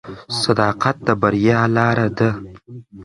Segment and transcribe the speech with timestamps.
[0.41, 2.29] صداقت د بریا لاره ده.